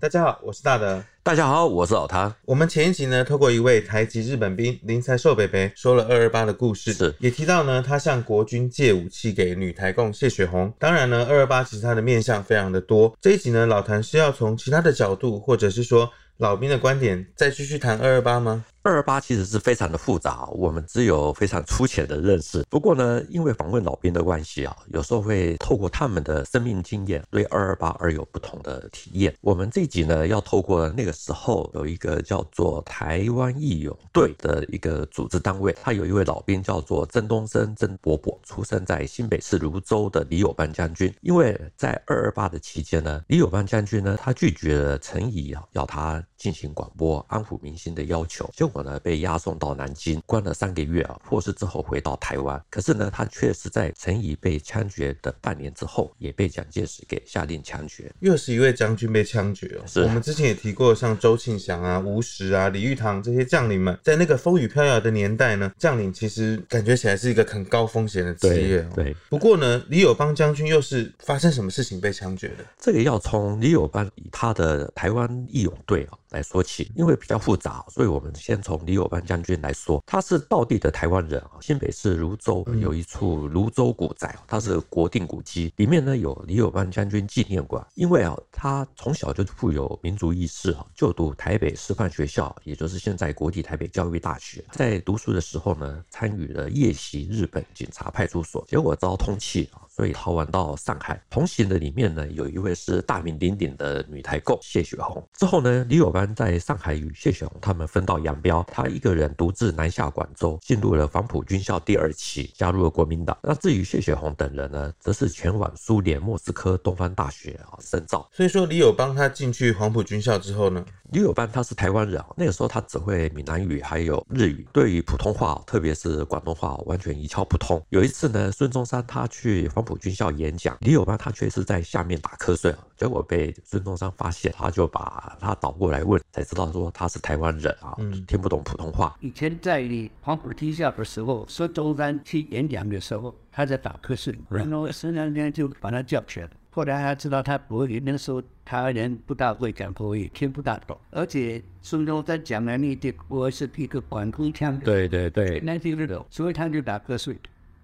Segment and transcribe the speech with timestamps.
[0.00, 1.02] 大家好，我是大德。
[1.24, 2.32] 大家好，我是老谭。
[2.44, 10.72] 我们前一集呢，透过一位台籍日本兵林才寿北北说了二二八的故事，是也提到呢，他向国军借武器给女台共谢雪红。
[10.78, 13.12] 当然呢，二二八其实它的面向非常的多。
[13.20, 18.64] 这一集呢，老谭是要从其他的角度，或者是说老兵的观点，再继续谈二二八吗？
[18.88, 22.64] 二二八其实是非常的复杂，我们只有非常粗浅的认识。
[22.70, 29.34] 不过呢，因为访问老兵的关系啊，有时候会透过他们的生命经验，对二二八而有不同的体验。
[29.42, 41.14] 我们这一集呢，要透过那个时候有一个叫做台湾义勇队的一个组织单位，他有一位老兵叫做曾东升曾伯伯，出生在新北市芦洲的李友班将军。
[41.20, 48.78] 因为在二二八的期间呢，李友班将军呢，他拒绝了陈仪啊要他进行广播安抚民心的要求，结果。
[48.82, 51.20] 呢，被押送到南京，关了三个月啊。
[51.28, 58.08] 获释之后回到台湾，可是呢，他却是在陈仪被枪决的半年之后，也被蒋介石给下令枪决。
[58.20, 59.82] 又是一位将军被枪决哦。
[59.84, 68.90] 是我们之前也提过，像周庆祥啊、吴石啊、李玉堂这些将领们，在那个风雨飘摇的年代呢，将领其实感觉起来是一个很高风险的职业哦。
[68.94, 69.16] 对。
[69.28, 72.64] 不过呢，李友邦将军又是发生什么事情被枪决的？
[72.78, 76.18] 这个要从李友邦以他的台湾义勇队啊。
[76.30, 80.02] 来说起，因为比较复杂，所以我们先从李友班将军来说。
[80.06, 87.86] 他是道地的台湾人啊，新北市芦洲有一处芦洲古宅，它是国定古迹，里面呢有李友班将军纪念馆。
[87.94, 94.64] 因为啊，他从小就富有民族意识啊，就读台北师范学校，也就是现在国立台北教育大学。
[94.72, 99.82] 在读书的时候呢，参与了夜袭日本警察派出所，结果遭通缉啊。
[99.98, 105.20] 所以逃亡到上海，同行的里面呢，有一位是大名鼎鼎的女台购谢雪红。
[105.36, 113.36] 之后呢，李友班在上海与谢雪红他们分道扬镳，他一个人独自南下广州，进入了黄埔军校第二期，加入了国民党。
[113.42, 118.30] 那至于谢雪红等人呢，则是前往苏联莫斯科东方大学啊深造。
[118.32, 127.84] 所以说，李友邦他进去黄埔军校之后呢，李友邦他是台湾人，那个时候他只会闽南语还有日语，对于普通话，特别是广东话，完全一窍不通。
[127.88, 139.16] 有一次呢，孙中山他去黄埔军校演讲，李友邦他却是在下面打瞌睡，结果被孙中山发现，他就把他倒过来问，才知道说他是台湾人啊，嗯、听不懂普通话。
[139.20, 139.82] 以前在
[140.20, 146.50] 黄埔军校的时候，孙中山去演讲的时候，他在打瞌睡，然后孙中山就把他叫起来。
[146.70, 157.36] 后来他知道他国语，那时候他人不大会讲国语，听不大懂，而且孙中山讲的那句我是一个广东腔，对对对，那听不懂，所以他就打瞌睡。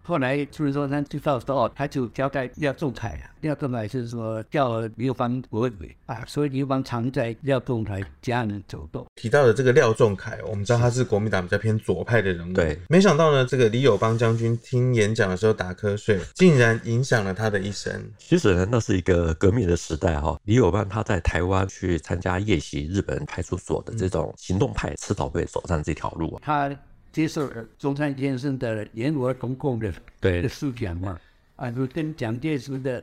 [0.06, 5.72] 后来孙中山知道之后，他就交代廖仲恺啊，廖仲恺是说叫李友邦不会
[6.04, 9.06] 啊，所以李友邦常在廖仲恺家里走动。
[9.14, 12.53] 提到的这个廖仲恺，我们知道他是国民党比较偏左派的人物。
[12.53, 17.91] 对，没想到呢，这个李友邦将军听演讲的时候打瞌睡，竟然影响了他的一生。
[18.19, 20.38] 其实呢，那是一个革命的时代哈。
[20.44, 26.43] 李友邦他在台湾去参加夜袭日本派出所的这种行动派，迟早会走上这条路啊。
[26.44, 26.76] 他。
[27.14, 30.42] 接受了中山先生的联合中共的对。
[30.42, 31.16] 的思想嘛，
[31.54, 33.02] 啊，就跟蒋介石的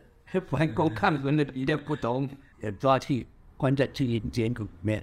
[0.49, 2.29] 反共抗日的理念不同，
[2.61, 5.01] 也抓去关在禁闭监里面，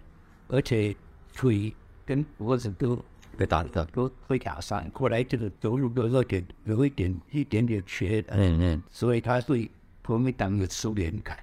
[0.48, 0.94] 而且
[1.34, 1.74] 腿
[2.04, 3.02] 跟脖子都
[3.34, 9.70] 被打的都被打伤，后来这个走路有点有一点一点点瘸，嗯嗯，所以他对
[10.04, 11.38] 国民党有苏联感。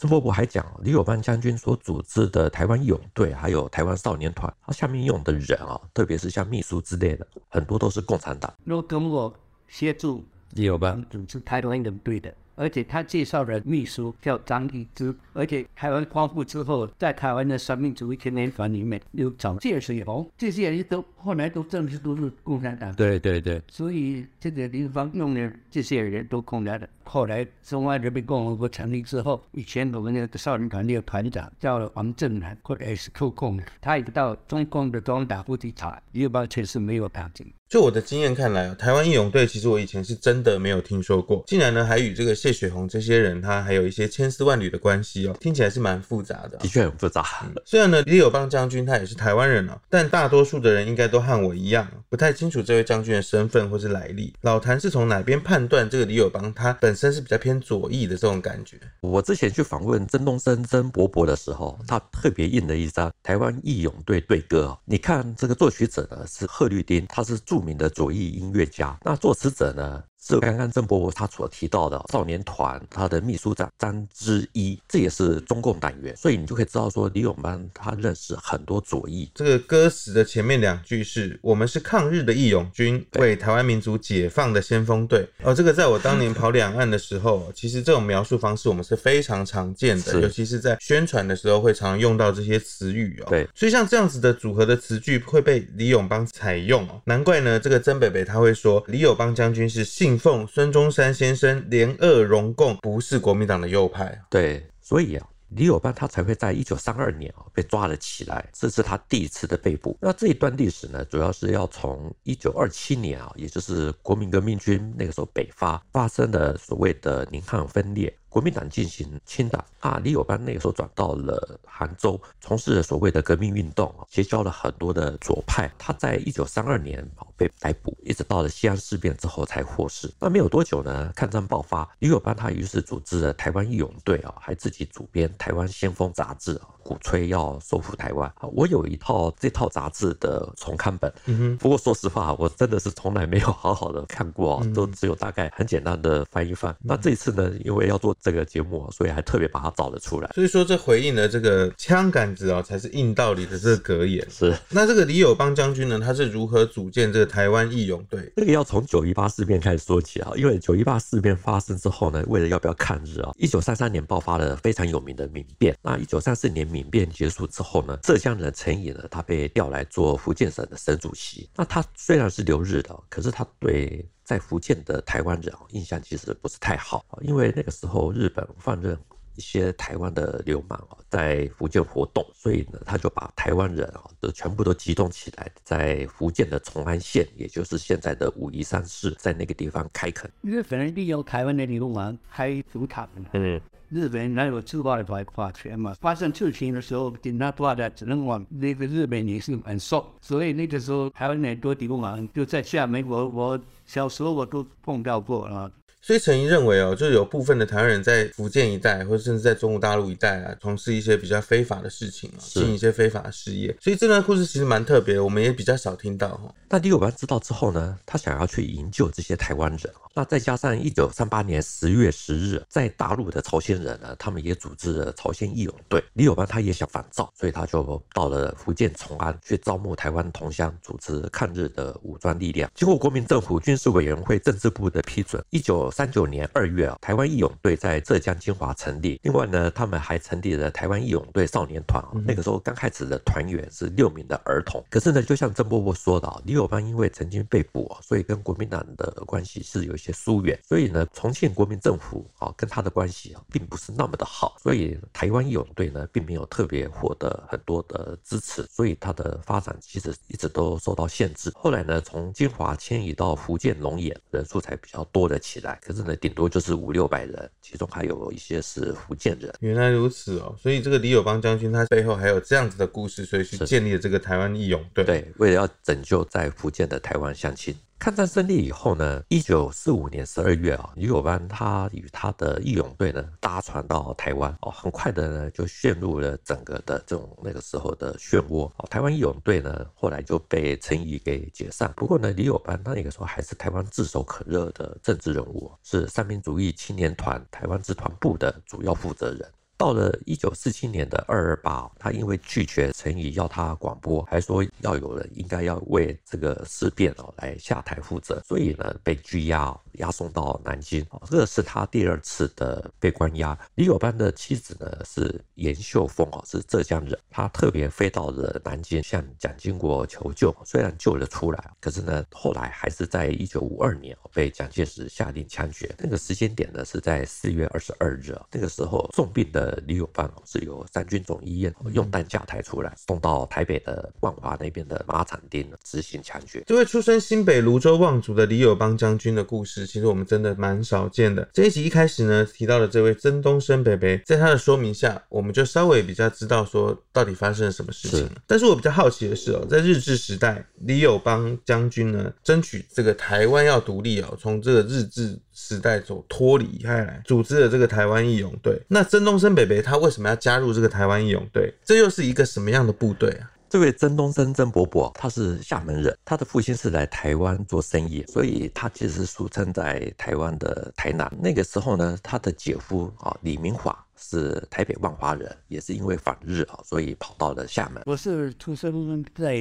[0.00, 8.50] 曾伯伯还讲，李友邦将军所组织的台湾义勇队，还有台湾少年团，他下面用的人啊，特别是像秘书之类的，很多都是共产党。
[8.64, 9.30] 若跟我
[9.68, 12.32] 协助李友邦组织台湾义勇队的。
[12.56, 22.94] 而且他介绍了秘书叫张立之，而且台湾光复之后，在台湾的三民主义青年团里面有蒋介石哦，这些人都后来都正式都是共产党。
[22.94, 26.86] 对对对，所以这个地方用的这些人都共产党。
[27.12, 37.52] 后来中华人民共和国成立之后，以前我们那个少年团那个团长叫王震南，或者是扣共，他也到中共的中党部去查，一般确实没有打进。
[37.68, 47.24] 就我的经验看来，台湾义勇队其实我以前是真的没有听说过，竟然呢还与这个谢雪红这些人他还有一些千丝万缕的关系哦，听起来是蛮复杂的，的确很复杂。
[47.64, 54.34] 虽然呢李友邦将军他也是台湾人哦，但大多数的人应该都和我一样，不太清楚这位将军的身份或是来历。
[54.40, 58.78] 老谭是从哪边判断这个李友邦他本真是比较偏左翼的这种感觉？
[59.00, 79.30] 我之前去访问曾东升曾伯伯的时候，他特别印了一张台湾义勇队队歌，你看这个作曲者呢是贺绿汀，他是著名的左翼音乐家，那作词者呢是刚刚郑伯伯他所提到的少年团，他的秘书长张之一，这也是中共党员，所以你就可以知道说李永邦他认识很多左翼。
[79.34, 85.26] 这个歌词的前面两句是“我们是抗日的义勇军，为台湾民族解放的先锋队”。
[85.42, 93.26] 哦，这个在我当年跑两岸的时候，其实这种描述方式我们是非常常见的，尤其是在宣传的时候会常用到这些词语哦。
[93.30, 104.20] 对，所以像这样子的组合的词句会被李永邦采用哦，难怪呢，这个曾北北他会说李友邦将军是信信奉孙中山先生联俄荣共，不是国民党的右派。
[104.28, 105.24] 对，所以啊。
[105.50, 109.98] 李友邦他才会在一九三二年啊被抓了起来，这是他第一次的被捕。
[110.00, 118.16] 那这一段历史呢，主要是要从一九二七年啊，也就是国民革命军那个时候北伐发生的所谓的宁汉分裂。
[118.30, 125.68] 国民党进行清党啊，李友邦那个时候转到了杭州，从事了所谓的革命运动，结交了很多的左派。
[125.76, 127.06] 他在一九三二年
[127.36, 130.08] 被逮捕，一直到了西安事变之后才获释。
[130.20, 136.68] 那没有多久呢，抗战爆发，李友邦他于是组织了台湾义勇队啊，还自己主编《台湾先锋》杂志啊。
[136.90, 138.48] 鼓吹要收复台湾啊！
[138.52, 141.12] 我有一套这套杂志的重刊本。
[141.56, 146.74] 不过说实话，我真的是从来没有好好的看过，都只有大概很简单的翻一翻。
[146.82, 150.28] 那这一次呢，因为要做这个节目，所以还特别把它找了出来。
[150.34, 154.26] 所以说，这回应了这个枪杆子啊，才是硬道理的这个格言。
[154.28, 154.52] 是。
[154.68, 158.32] 那这个李友邦将军呢，他是如何组建这个台湾义勇队？
[158.34, 165.76] 这个要从九一八事变开始说起啊，因为九一八事变发生之后呢，为了要不要抗日啊，一九三三年爆发了非常有名的民变。
[165.82, 171.48] 那一九三四年民变结束之后呢，浙江人陈颖呢，他被调来做福建省的省主席。
[171.56, 178.96] 那他虽然是留日的，可是他对在福建的台湾人印象其实不是太好，因为那个时候日本放任
[179.36, 180.78] 一些台湾的流氓
[181.08, 190.30] 在福建活动，所以呢，他就把台湾人啊都全部都集中起来，在福建的崇安县，也就是现在的武夷山市，在那个地方开垦。
[190.42, 193.08] 日本人利用台湾的流氓开赌场。
[193.32, 193.60] 嗯。
[193.88, 195.92] 日本人哪有自爆的法法权嘛？
[196.00, 205.68] 发生事情的时候，警察抓的只能往那个日本也是很熟，所以那个时候台湾很多流氓就在厦门，我我小时候我都碰到过啊。
[206.02, 213.76] 所以陈怡认为哦，就有部分的台湾人在福建一带，或者甚至在中国大陆一带啊，从事一些比较非法的事情啊，进行一些非法的事业。
[213.80, 216.54] 所以这段故事其实蛮特别，我们也比较少听到哈。
[216.68, 219.80] 那李友邦知道之后呢，他想要去营救这些台湾人。
[220.12, 226.02] 那再加上一九三八年十月十日，在大陆的朝鲜人呢，他们也组织了朝鲜义勇队。
[226.14, 232.68] 李友邦他也想反造，所以他就到了福建崇安去招募台湾同乡，组织抗日的武装力量。
[232.74, 239.20] 经过国民政府军事委员会政治部的批准，一九三九年二月啊，台湾义勇队在浙江金华成立。
[239.22, 242.04] 另外呢，他们还成立了台湾义勇队少年团。
[242.26, 244.84] 那个时候刚开始的团员是六名的儿童。
[244.90, 250.58] 可是呢，就像曾伯伯说的，李友邦因为曾经被捕，所以跟国民党的关系是有一些疏远。
[250.66, 254.56] 所以呢，重庆国民政府啊跟他的关系啊并不是那么的好。
[254.60, 261.50] 所以台湾义勇队呢并没有特别获得很多的支持，所以他的发展其实一直都受到限制。
[261.54, 265.79] 后来呢，从金华迁移到福建龙岩，人数才比较多了起来。
[265.80, 269.52] 可是呢，顶多就是五六百人，其中还有一些是福建人。
[269.60, 275.04] 原来如此哦，所以这个李友邦将军他背后还有这样子的故事，所以去建立了这个台湾义勇队。
[275.04, 277.74] 对，为了要拯救在福建的台湾乡亲。
[278.00, 288.88] 抗战胜利以后呢，一九四五年十二月啊，李友邦他与他的义勇队呢搭船到台湾哦，很快的呢就陷入了整个的这种那个时候的漩涡哦。
[288.88, 299.46] 台湾义勇队呢后来就被陈仪给解散，不过呢，李友邦他那个时候还是台湾炙手可热的政治人物，是三民主义青年团台湾支团部的主要负责人。
[299.80, 309.74] 到了一九四七年的二二八，他因为拒绝陈仪要他广播，还说要有人应该要为这个事变哦来下台负责，所以呢被拘押。
[309.94, 313.58] 押送到南京，这个是他第二次的被关押。
[313.74, 325.92] 李友邦的妻子呢是严秀凤哦，是浙江人，他特别飞到了南京向蒋经国求救，虽然救了出来，可是呢后来还是在一九五二年被蒋介石下令枪决。
[325.98, 336.62] 那个时间点呢是在四月二十二日，那个时候重病的李友邦是由三军总医院用担架抬出来，送到台北的万华那边的马场町执行枪决。
[336.66, 339.79] 这位出身新北泸州望族的李友邦将军的故事。
[339.86, 341.48] 其实我们真的蛮少见的。
[341.52, 348.28] 这一集一开始呢，提到的这位曾东升北北，在他的说明下，我们就稍微比较知道说到底发生了什么事情。
[348.46, 358.80] 但是我比较好奇的是哦，在日治时代，李友邦将军呢，争取这个台湾要独立哦，从这个日治时代走脱离开来，组织了这个台湾义勇队。
[358.88, 361.72] 那曾东升北北他为什么要加入这个台湾义勇队？
[361.84, 363.50] 这又是一个什么样的部队啊？
[363.70, 371.32] 这位曾东升曾伯伯，他是厦门人，他的父亲是来台湾做生意，所以他其实俗称在台湾的台南。
[371.40, 378.02] 那个时候呢，他的姐夫啊李明华是台北万华人，也是因为反日啊，所以跑到了厦门。
[378.06, 379.54] 我是出生在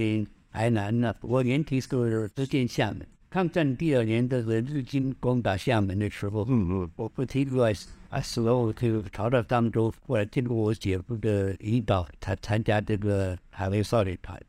[0.52, 3.08] 台南呢，我原籍是福建厦门。
[3.30, 7.68] 抗战第二年的日军攻打厦门的时候，嗯嗯，我不听话，
[8.10, 14.42] 啊，时候就逃到漳州，后来经过我姐夫的引导，才参加这个海外少年团。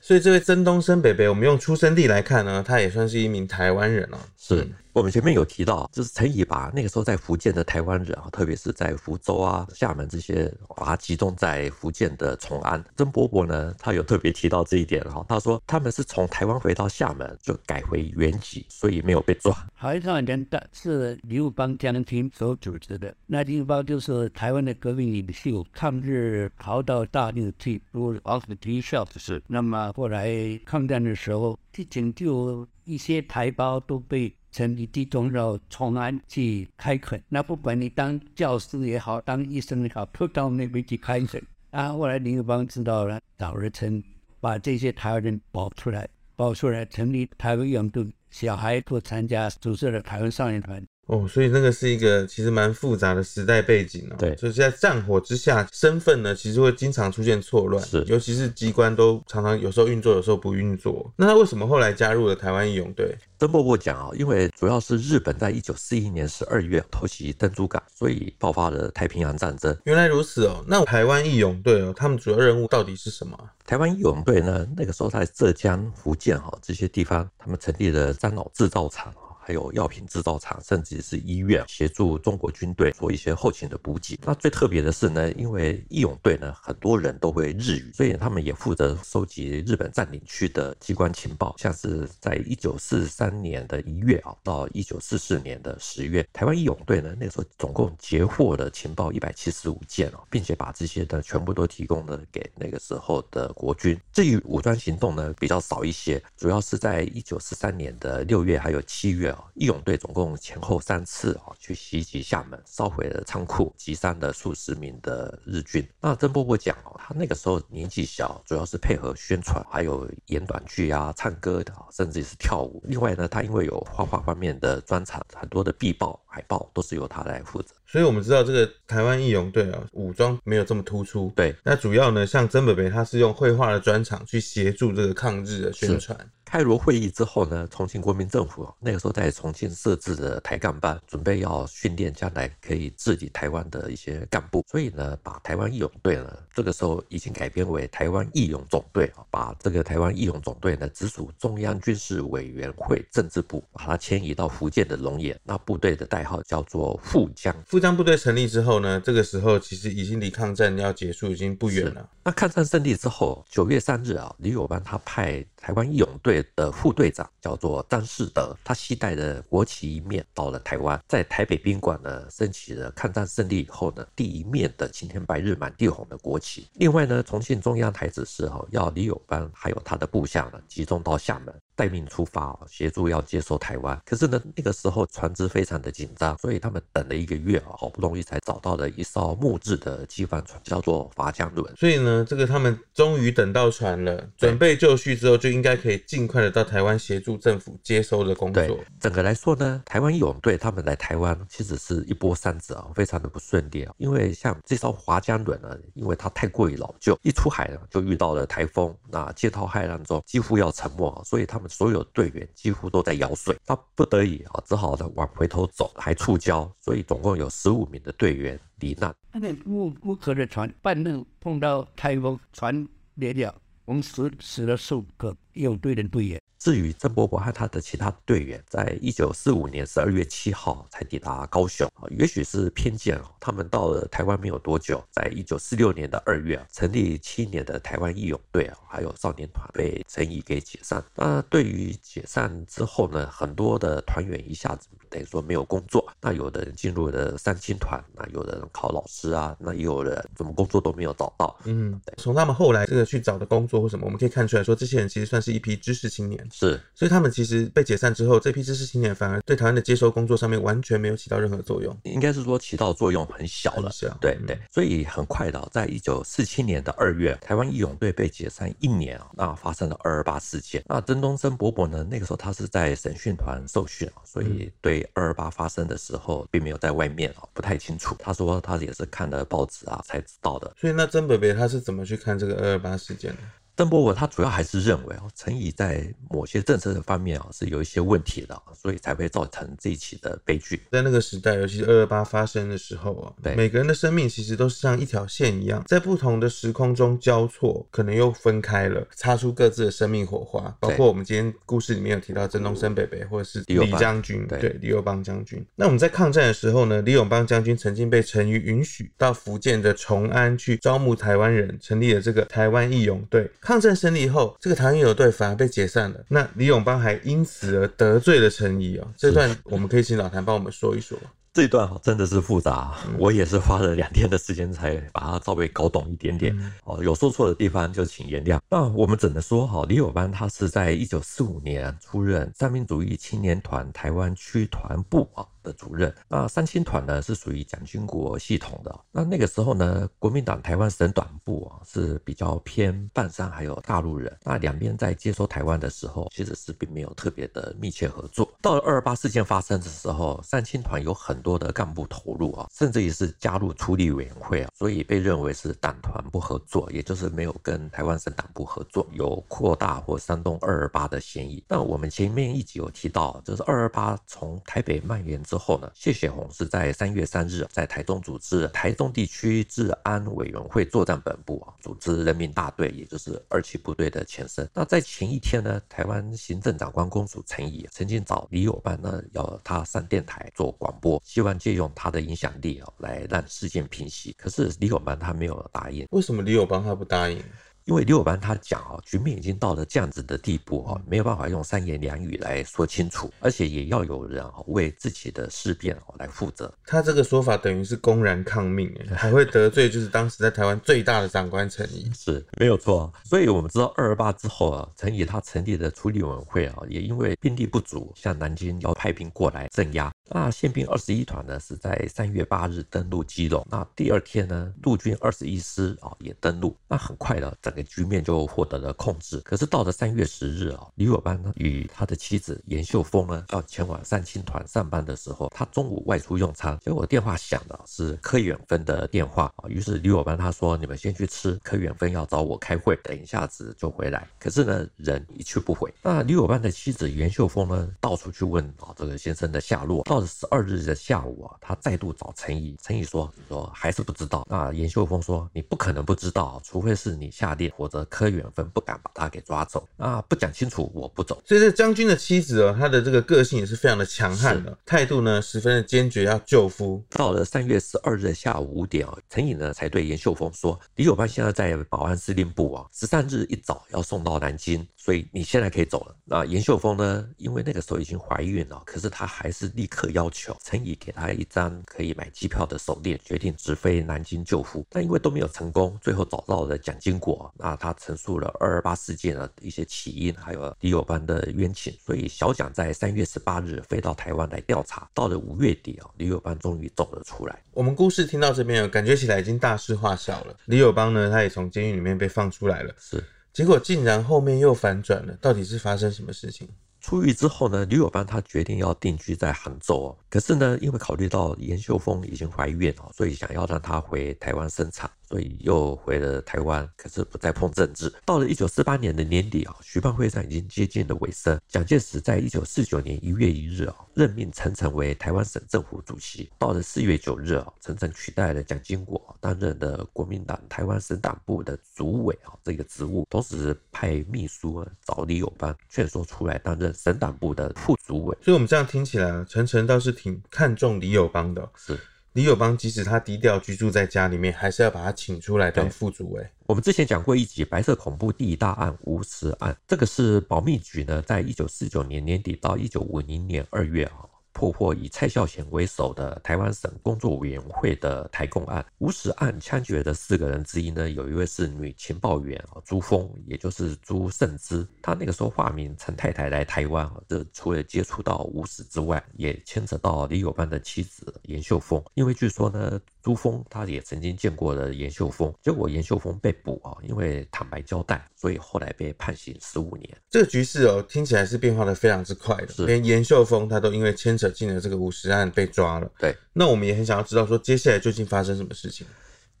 [0.00, 4.18] 所以这位曾东升伯伯，我们用出生地来看呢，他也算是一名台湾人哦。
[4.36, 4.68] 是。
[4.96, 12.82] 嗯我们前面有提到，就是陈仪把那个时候在福建的台湾人啊，特别是在福州啊、厦门这些，把他集中在福建的崇安。
[12.96, 19.54] 曾伯伯呢，他有特别提到这一点哈，他说他们是从台湾回到厦门就改回原籍，所以没有被抓。
[19.74, 29.42] 海上人大是李友邦将军所组织的，那李友邦就是台湾的革命领袖，抗日逃到大陆去，如王子弟少的是。
[29.46, 34.34] 那么后来抗战的时候，去拯救一些台胞都被。
[34.56, 41.42] 成立地中到崇安去开垦，那不管你当教师也好，当医生也好，都到那边去开垦。
[41.72, 44.02] 啊，后来林友邦知道了，早日成
[44.40, 50.82] 把这些台湾人保出来，保出来成立台湾义勇队，小孩都参加，组织了台湾少年团。
[51.06, 54.16] 哦，所以那个是一个其实蛮复杂的时代背景哦。
[54.18, 61.12] 对，就是在战火之下，身份呢其实会经常出现错乱，是，尤其是机关都常常有时候运作，有时候不运作。
[61.16, 63.16] 那他为什么后来加入了台湾义勇队？
[63.38, 69.76] 曾伯伯讲啊，因为主要是日本在一九四一年十二月偷袭珍珠港，所以爆发了太平洋战争。
[69.84, 73.38] 原来如此哦，那台湾义勇队哦，他们主要任务到底是什么？
[73.64, 79.14] 台湾义勇队呢，那个时候在浙江、福建哈这些地方，他们成立了樟脑制造厂。
[79.46, 84.18] 还有药品制造厂，甚至是医院，协助中国军队做一些后勤的补给。
[84.24, 91.54] 那最特别的是呢，因为义勇队呢，很多人都会日语，所以他们也负责收集日本占领区的机关情报。
[91.58, 103.96] 像是在一九四三年的一月啊，到一九四四年的十月，台湾义勇队呢，那时候总共截获的情报一百七十五件哦，并且把这些呢全部都提供了给那个时候的国军。
[104.12, 109.35] 至于武装行动呢，比较少一些，主要是在一九四三年的六月还有七月。
[109.54, 115.86] 义勇队总共前后三次啊，去袭击厦门，烧毁了仓库，击伤了数十名的日军。
[116.00, 122.82] 那曾伯伯讲哦，他那个时候年纪小，主要是配合宣传，还有演短剧啊、唱歌的，甚至是跳舞。
[122.86, 127.74] 另外呢，他因为有画画方面的专长，很多的壁报、海报都是由他来负责。
[127.86, 131.32] 所以我们知道这个台湾义勇队啊，武装没有这么突出。
[131.34, 136.14] 对，那主要呢，像曾北北他是用绘画的专场去协助这个抗日的宣传。
[136.44, 157.54] 开罗会议之后呢，重庆国民政府那个时候在重庆设置的台干班，准备要训练将来可以治理台湾的一些干部，所以呢，把台湾义勇队呢，这个时候已经改编为台湾义勇总队啊，把这个台湾义勇总队呢，直属中央军事委员会政治部，把它迁移到福建的龙岩，那部队的代号叫做富江。
[157.64, 162.06] 富江部队成立之后呢，这个时候其实已经离抗战要结束已经不远了。
[162.24, 176.66] 那抗战胜利之后，九月三日啊，李友邦他派台湾义勇队的副队长叫做张士德，他携带的国旗一面到了台湾，在台北宾馆呢升起了抗战胜利以后呢第一面的青天白日满地红的国旗。
[176.74, 181.54] 另外呢，重庆中央台指示哈要李友邦还有他的部下呢集中到厦门。
[181.76, 184.00] 待命出发，协助要接收台湾。
[184.04, 191.76] 可是呢，那个时候船只非常的紧张，所以他们等了一个月啊，好不容易才找到了一艘木质的机帆船，叫做樺江轮。
[191.76, 198.66] 所以呢，这个他们终于等到船了，准备就绪之后，就应该可以尽快的到台湾协助政府接收的工作。
[198.66, 203.92] 对，整个来说呢，台湾义勇队他们来台湾其实是一波三折啊，非常的不顺利啊。
[203.98, 211.65] 因为像这艘华江轮呢，因为它太过于老旧，一出海呢就遇到了台风，那惊涛骇浪中几乎要沉没，所以他们。
[211.68, 219.14] 所有队员几乎都在舀水，他不得已啊，只好的往回头走，还触礁，所以总共有十五名的队员罹难。
[219.32, 223.54] 那个乌乌克的船半路碰到台风，船裂掉，
[223.84, 226.40] 我们死死了十五个义勇队的队员。
[226.58, 232.08] 至于郑伯伯和他的其他队员，在一九四五年十二月七号才抵达高雄啊。
[232.10, 241.04] 也许是偏见，他们到了台湾没有多久，在一九四六年的二月，成立七年的台湾义勇队啊，还有少年团被陈仪给解散。
[241.14, 246.10] 那对于解散之后呢，很多的团员一下子等于说没有工作。
[246.22, 251.56] 那有的人进入了三青团，那有的人考老师啊，那也有人怎么工作都没有找到。
[251.64, 256.44] 嗯，从他们后来这个去找的工作或什么，我们可以看出来说，这些人其实算是一批知识青年。
[256.52, 278.16] 是，所以他们其实被解散之后，这批知识青年反而对台湾的接收工作上面完全没有起到任何作用，应该是说起到作用很小了，小对对，所以很快的，在一九四七年的二月，台湾义勇队被解散一年啊，那发生了二二八事件，那曾东升伯伯呢，那个时候他是在审讯团受训啊，所以对二二八发生的时候并没有在外面啊，不太清楚。
[278.18, 280.74] 他说他也是看了报纸啊才知道的。
[280.76, 283.38] 所以那曾伯伯他是怎么去看这个二二八事件的？
[283.76, 290.80] 曾伯伯他主要还是认为哦，陈仪在某些政策的方面啊是有一些问题的，所以才会造成这一起的悲剧。
[290.90, 300.74] 在那个时代，尤其是二二八发生的时候啊，对，每个人的生命其实都是像一条线一样，在不同的时空中交错，可能又分开了，擦出各自的生命火花。
[300.80, 305.62] 包括我们今天故事里面有提到曾东升伯伯，或者是李将军，对，李友邦将军。
[305.74, 313.50] 那我们在抗战的时候呢，李友邦将军曾经被陈仪允许到福建的崇安去招募台湾人，成立了这个台湾义勇队。
[313.66, 316.24] 抗战胜利以后，这个台湾义勇队反而被解散了。
[316.28, 319.08] 那李永邦还因此而得罪了陈仪哦。
[319.16, 321.18] 这段我们可以请老谭帮我们说一说。
[321.52, 326.56] 这一段真的是复杂，我也是花了两天的时间才把它稍微搞懂一点点。
[326.84, 328.60] 哦，有说错的地方就请原谅。
[328.70, 335.44] 那我们只能说，哈，李友邦他是在一九四五年出任三民主义青年团台湾区团部啊。
[335.66, 339.00] 的主任，那三青团呢是属于蒋经国系统的。
[339.10, 344.32] 那那个时候呢，国民党台湾省党部啊是比较偏半山还有大陆人。
[344.44, 348.48] 那两边在接收台湾的时候，其实是并没有特别的密切合作。
[348.62, 361.64] 到了二二八事件发生的时候，三青团有很多的干部投入啊，甚至也是加入处理委员会啊，所以被认为是党团不合作，也就是没有跟台湾省党部合作，有扩大或煽动二二八的嫌疑。
[361.66, 365.55] 那我们前面一集有提到，就是二二八从台北蔓延之。
[365.56, 374.68] 之后呢，谢雪红是在三月三日在台中组织台中地区治安委员会作战本部啊，组织人民大队，也就是二七部队的前身。
[374.74, 384.34] 那在前一天呢，台湾行政长官公署陈仪曾经找李友邦呢，要他上电台做广播，希望借用他的影响力啊，来让事件平息。
[384.36, 386.06] 可是李友邦他没有答应。
[386.10, 387.42] 为什么李友邦他不答应？
[387.86, 396.72] 因为李友邦他讲啊，局面已经到了这样子的地步啊，没有办法用三言两语来说清楚，而且也要有人啊为自己的事变啊来负责。
[396.84, 403.12] 他这个说法等于是公然抗命，还会得罪就是当时在台湾最大的长官陈仪， 是没有错。
[403.24, 410.12] 所以我们知道二二八之后啊，陈仪他成立的处理委员会啊，也因为兵力不足，向南京要派兵过来镇压。
[410.28, 419.38] 那宪兵二十一团呢是在三月八日登陆基隆，那第二天呢陆军二十一师啊也登陆，那很快的整个局面就获得了控制。
[419.40, 429.68] 可是到了三月十日啊，李友邦呢与他的妻子严秀峰呢要前往三青团上班的时候，他中午外出用餐，结果电话响的是柯远芬的电话啊。
[429.68, 435.92] 于是李友邦他说：“你们先去吃，柯远芬要找我开会，等一下子就回来。”可是呢人一去不回。
[436.02, 440.02] 那李友邦的妻子严秀峰呢到处去问啊这个先生的下落。
[440.04, 444.46] 到了十二日的下午啊，他再度找陈怡，陈怡说说还是不知道。
[444.48, 450.22] 那严秀峰说：“你不可能不知道，除非是你下令，否则。”柯远芬不敢把他给抓走啊！
[450.22, 451.42] 不讲清楚，我不走。
[451.44, 457.02] 所以这将军的妻子哦，她的这个个性也是非常的强悍的，态度呢十分的坚决，要救夫。
[457.10, 466.16] 到了三月十二日下午五点啊，陈颖呢才对严秀峰说：“李友邦现在在保安司令部啊，十三日一早要送到南京。”所以你现在可以走了。
[466.24, 467.28] 那严秀峰呢？
[467.36, 474.84] 因为那个时候已经怀孕了，可是他还是立刻要求陈颖给他一张可以买机票的手令，决定直飞南京救夫。
[474.90, 481.92] 但因为都没有成功，最后找到了蒋经国，那他陈述了二二八事件的一些起因，还有李友邦的冤情。
[482.04, 485.08] 所以小蒋在三月十八日飞到台湾来调查。
[485.14, 487.62] 到了五月底啊，李友邦终于走了出来。
[487.72, 490.56] 我们故事听到这边，感觉起来已经大事化小了。
[490.66, 492.94] 李友邦呢，他也从监狱里面被放出来了。
[492.98, 493.22] 是。
[493.52, 496.68] 结果竟然后面又反转了，到底是发生什么事情？
[497.00, 500.18] 出狱之后呢，李友邦他决定要定居在杭州哦。
[500.28, 505.08] 可是呢，因为考虑到严秀峰已经怀孕哦，所以想要让他回台湾生产。
[505.28, 508.12] 所以又回了台湾，可是不再碰政治。
[508.24, 511.58] 到了一九四八年的年底啊，徐蚌会战已经接近了尾声。
[511.68, 516.48] 蒋介石在一九四九年一月一日啊，任命陈诚为台湾省政府主席。
[516.58, 528.38] 到了四月九日啊，陈诚取代了蒋经国担任的国民党台湾省党部的主委啊这个职务，同时派秘书啊找李友邦劝说出来担任省党部的副主委。
[528.42, 531.68] 所以我们这样听起来啊，陈诚倒是挺看重李友邦的。
[531.76, 531.98] 是。
[532.36, 536.46] 李友邦即使他低调居住在家里面，还是要把他请出来当副主委。
[536.66, 544.35] 我们之前讲过一集白色恐怖第一大案吴石案，这个是保密局呢，在一九四九年年底到一九五零年二月啊。
[544.56, 548.82] 破获以蔡孝贤为首的台湾省工作委员会的台共案。
[548.96, 554.88] 吴石案枪决的四个人之一呢，有一位是女情报员啊朱峰，也就是朱胜之。
[555.02, 562.02] 他那个时候化名陈太太来台湾啊，这除了接触到吴石之外，也牵扯到李友邦的妻子严秀峰。
[562.14, 570.16] 因为据说呢，朱峰他也曾经见过了严秀峰，结果严秀峰被捕啊，因为坦白交代，所以后来被判刑十五年。
[570.30, 576.08] 这个局势哦，听起来是变化的非常之快的，连严秀峰他都因为牵扯进了这个五十案被抓了。
[576.20, 579.04] 对，那我们也很想要知道说，接下来究竟发生什么事情？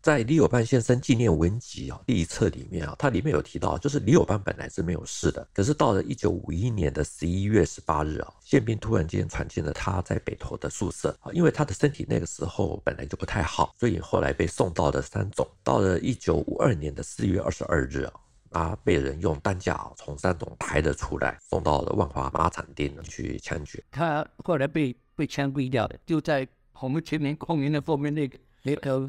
[0.06, 15.44] 在李友邦先生纪念文集啊第一册里面啊，它里面有提到，就是李友邦本来是没有事的，可是到了一九五一年的十一月十八日啊，宪兵突然间闯进了他在北投的宿舍啊，因为他的身体那个时候本来就不太好，所以后来被送到了三总。
[15.64, 18.12] 到了一九五二年的四月二十二日啊，
[18.52, 23.82] 他被人用担架从三总抬了出来，送到了万华马场町去枪决。
[23.90, 26.46] 他后来被被枪毙掉的，就在
[26.80, 28.38] 我们前面公园的后面那个。
[28.66, 29.08] 那个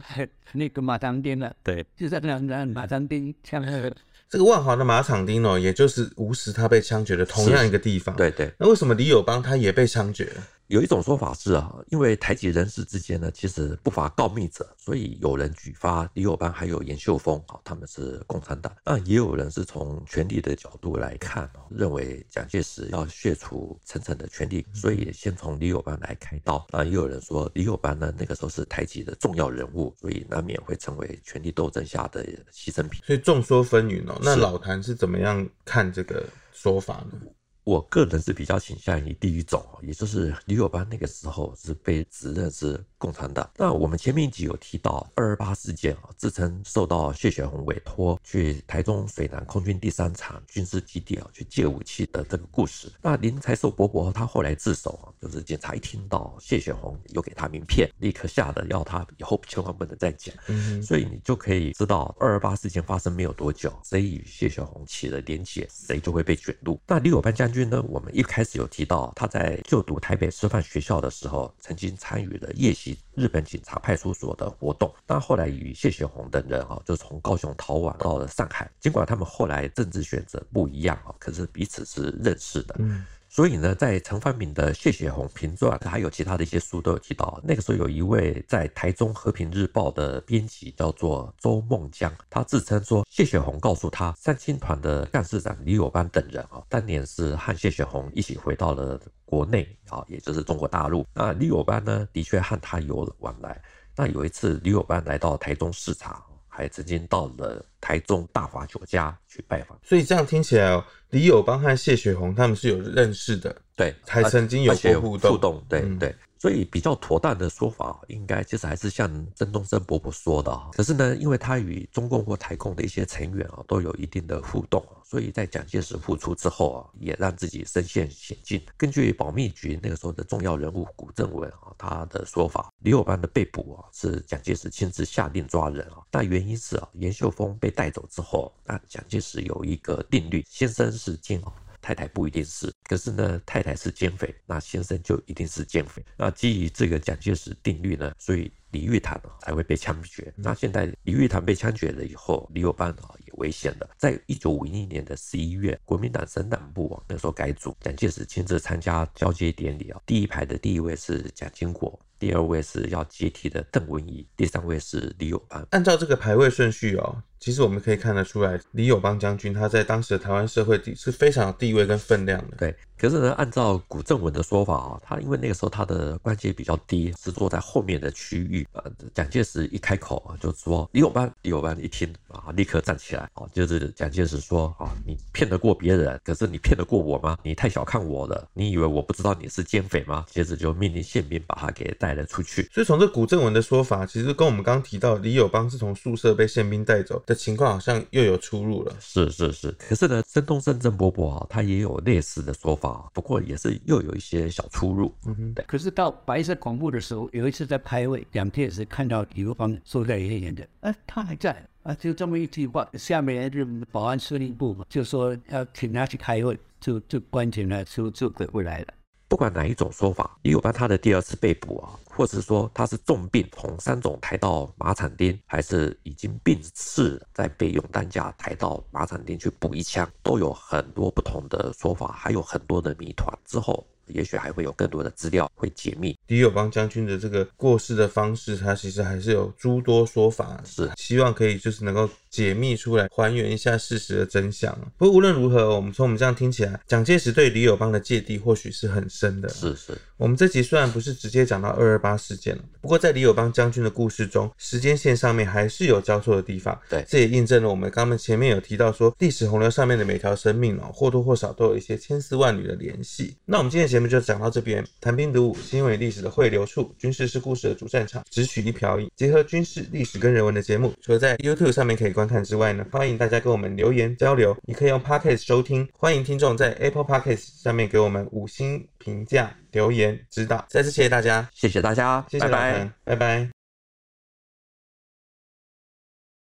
[0.53, 3.91] 那个马场町了，对，就在那那马场町枪决。
[4.29, 8.15] 这个万华的马场町哦，也就是吴石他被枪决的同样一个地方。
[8.15, 8.51] 对对。
[8.59, 10.31] 那为什么李友邦他也被枪决？
[10.67, 18.73] 有一种说法是啊，因为台籍人士之间呢，其实不乏告密者，所以有人举发李友邦还有严秀峰啊，他们是共产党。
[18.83, 26.67] 那也有人是从权力的角度来看，认为蒋介石要削除陈诚的权力，所以先从李友邦来开刀。
[26.69, 33.01] 那也有人说李友邦呢，那个时候是台籍的重要人物，所以难免会成为权力斗争下的牺牲品。
[33.05, 34.19] 所以众说纷纭哦。
[34.21, 37.19] 那老谭是怎么样看这个说法呢？
[37.67, 43.49] 我个人是比较倾向于第一种，也就是李友邦那个时候是被指认是共产党。
[43.57, 52.89] 那我们前面一集有提到二二八事件啊，自称受到谢雪红委托去台中水南空军第三场军事基地啊去借武器的这个故事。
[53.01, 60.33] 那林财寿伯伯他后来自首啊，就是警察一听到谢雪红有给他名片，立刻吓得要他以后千万不能再讲。
[60.47, 66.79] 嗯，所以你就可以知道二二八事件发生没有多久，谁与谢雪红起了连结，谁就会被卷入。
[66.87, 67.56] 那李友邦将军。
[67.65, 74.93] 呢，我们一开始有提到，他在就读台北师范学校的时候，曾经参与了夜袭日本警察派出所的活动。
[75.05, 78.69] 但后来与谢雪红等人啊，就从高雄逃亡到了上海。
[78.79, 82.75] 尽管他们后来政治选择不一样啊，可是彼此是认识的。
[82.79, 83.05] 嗯。
[83.29, 101.05] 所以呢，在陈繁敏的《谢雪红评传》还有其他的一些书都有提到，那个时候有一位在台中《和平日报》的编辑叫做周孟江，他自称说谢雪红告诉他，三青团的干事长李友班等人啊，当年是和谢雪红一起回到了国内啊，也就是中国大陆。
[101.13, 103.61] 那李友班呢，的确和他有往来。
[103.95, 106.23] 那有一次，李友班来到台中视察。
[106.49, 116.13] 还曾经到了台中大华酒家去拜访，所以这样听起来哦，李友邦和谢雪红他们是有认识的，对，还曾经有过互动，互动，对对。
[116.39, 120.69] 所以比较妥当的说法，应该其实还是像曾东升伯伯说的啊。
[120.73, 128.61] 可是呢，因为他与中共或台共的一些成员啊，都有一定的互动，所以在蒋介石复出之后啊，也让自己身陷险境。
[128.77, 136.05] 根据保密局那个时候的重要人物古正文啊，他的说法，李友邦的被捕啊，是蒋介石亲自下令抓人啊。
[136.11, 141.39] 但原因是啊，严秀峰被带走之后，那蒋介石有一个定律，先生是奸。
[141.79, 146.03] 太太不一定是，可是呢，太太是奸匪，那先生就一定是奸匪。
[146.17, 150.33] 那基于这个蒋介石定律呢，所以李玉堂才会被枪决。
[150.35, 153.89] 那现在李玉堂被枪决了以后，李友邦啊也危险了。
[153.95, 161.97] 在一九五一年的十一月，国民党省党部啊那时候改组，蒋介石亲自参加交接典礼啊，第一排的第一位是蒋经国。
[162.19, 165.65] 第二位是要接替的邓文仪，第三位是李友邦。
[165.69, 172.57] 按照这个排位顺序哦，其实我们可以看得出来，李友邦将军他在当时的台湾社会地是非常有地位跟分量的。
[172.57, 172.75] 对。
[172.99, 178.67] 可是呢，按照古正文的说法啊，他因为那个时候他的官阶比较低，是坐在后面的区域。
[178.71, 187.37] 呃，蒋介石一开口啊，就说李友邦，李友邦一听啊，立刻站起来啊，就是蒋介石说啊，你骗得过别人，可是你骗得过我吗？
[187.43, 190.25] 你太小看我了，你以为我不知道你是奸匪吗？
[190.31, 192.63] 接着就命令宪兵把他给带了出去。
[192.73, 198.95] 所以从这古正文的说法，其实跟我们刚刚提到李友邦是从宿舍被宪兵带走的情况，好像又有出入了。
[198.99, 203.11] 是是是，可是呢，曾东升曾伯伯啊，他也有类似的说法。
[203.13, 205.65] 不过也是又有一些小出入，嗯哼，对。
[205.67, 218.87] 可是到白色恐怖的时候，有一次在排位，两天也是看到李友邦坐在一个的，哎，他还在啊，就这么一句话，下面就保安司令部嘛，就说要请他去开会，就就关起来，就就回不来了。
[219.27, 233.27] 不管哪一种说法，李友邦他的第二次被捕啊，或者是说他是重病从三种抬到马场町，还是已经病逝再被用担架抬到马场町去补一枪，都有很多不同的说法，还有很多的谜团。
[233.45, 236.17] 之后也许还会有更多的资料会解密。
[236.27, 244.71] 李友邦将军的这个过世的方式，他其实还是有诸多说法，是希望可以就是能够解密出来，还原一下事实的真相。
[244.95, 249.49] 不过无论如何，我们从我们这样听起来，蒋介石对李友邦的芥蒂或许是很深的。
[249.49, 256.79] 是是，我们这集虽然不是直接讲到二二八事件了，不过在李友邦将军的故事中，时间线上面还是有交错的地方。
[256.87, 263.35] 对，这也印证了我们刚刚前面有提到说，历史洪流上面的每条生命哦，或多或少都有一些千丝万缕的联系。
[263.45, 274.55] 那我们今天的节目就讲到这边，谈兵读武，新闻历史的汇流处，军事是故事的主战场，只取一瓢饮，结合军事历史跟人文的节目，除了在 YouTube 上面可以观看之外呢，欢迎大家跟我们留言交流。
[274.63, 280.65] 你可以用 Podcast 收听，欢迎听众在 Apple Podcast 上面给我们五星评价、留言指导。
[280.69, 282.91] 再次谢谢大家，谢谢大家，谢谢拜拜。
[283.03, 283.56] 拜拜。